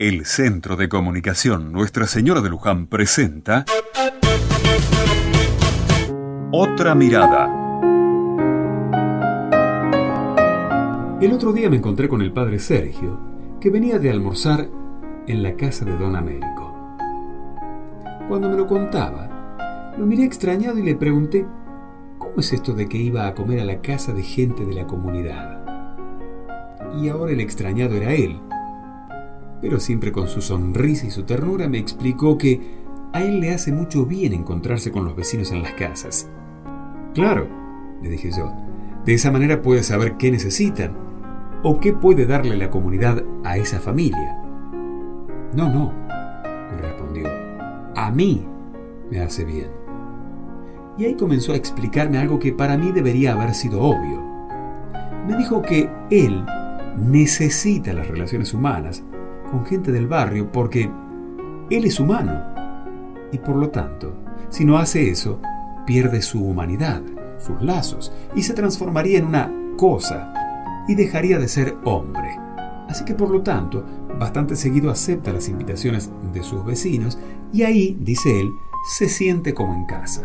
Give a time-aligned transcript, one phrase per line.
[0.00, 3.66] El Centro de Comunicación Nuestra Señora de Luján presenta
[6.50, 7.44] Otra Mirada.
[11.20, 13.20] El otro día me encontré con el padre Sergio,
[13.60, 14.70] que venía de almorzar
[15.26, 16.74] en la casa de don Américo.
[18.26, 21.44] Cuando me lo contaba, lo miré extrañado y le pregunté,
[22.16, 24.86] ¿cómo es esto de que iba a comer a la casa de gente de la
[24.86, 25.60] comunidad?
[26.98, 28.40] y ahora el extrañado era él.
[29.60, 32.80] Pero siempre con su sonrisa y su ternura me explicó que
[33.12, 36.28] a él le hace mucho bien encontrarse con los vecinos en las casas.
[37.14, 37.48] Claro,
[38.02, 38.52] le dije yo,
[39.04, 40.92] de esa manera puede saber qué necesitan
[41.62, 44.38] o qué puede darle la comunidad a esa familia.
[45.54, 45.92] No, no,
[46.70, 47.28] me respondió,
[47.96, 48.46] a mí
[49.10, 49.68] me hace bien.
[50.96, 54.22] Y ahí comenzó a explicarme algo que para mí debería haber sido obvio.
[55.26, 56.44] Me dijo que él
[56.96, 59.02] necesita las relaciones humanas
[59.50, 60.90] con gente del barrio porque
[61.70, 62.42] él es humano.
[63.32, 64.14] Y por lo tanto,
[64.48, 65.40] si no hace eso,
[65.86, 67.02] pierde su humanidad,
[67.38, 70.32] sus lazos, y se transformaría en una cosa
[70.88, 72.36] y dejaría de ser hombre.
[72.88, 73.84] Así que por lo tanto,
[74.18, 77.18] bastante seguido acepta las invitaciones de sus vecinos
[77.52, 78.50] y ahí, dice él,
[78.96, 80.22] se siente como en casa.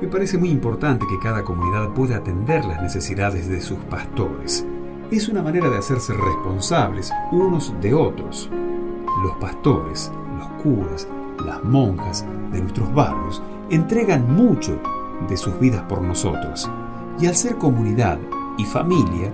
[0.00, 4.64] Me parece muy importante que cada comunidad pueda atender las necesidades de sus pastores
[5.16, 8.50] es una manera de hacerse responsables unos de otros.
[9.24, 11.08] Los pastores, los curas,
[11.44, 14.78] las monjas de nuestros barrios entregan mucho
[15.28, 16.70] de sus vidas por nosotros.
[17.18, 18.18] Y al ser comunidad
[18.58, 19.32] y familia,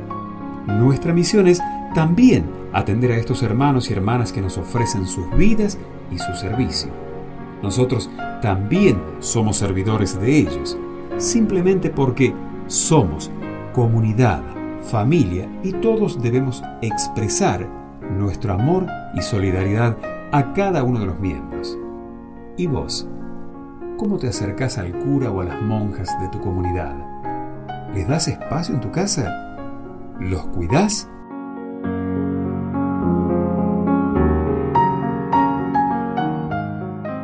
[0.66, 1.60] nuestra misión es
[1.94, 5.78] también atender a estos hermanos y hermanas que nos ofrecen sus vidas
[6.10, 6.90] y su servicio.
[7.62, 8.10] Nosotros
[8.42, 10.78] también somos servidores de ellos,
[11.18, 12.34] simplemente porque
[12.66, 13.30] somos
[13.72, 14.53] comunidad
[14.84, 17.68] familia y todos debemos expresar
[18.10, 19.96] nuestro amor y solidaridad
[20.32, 21.78] a cada uno de los miembros.
[22.56, 23.08] ¿Y vos?
[23.96, 26.94] ¿Cómo te acercás al cura o a las monjas de tu comunidad?
[27.94, 29.56] ¿Les das espacio en tu casa?
[30.20, 31.08] ¿Los cuidás?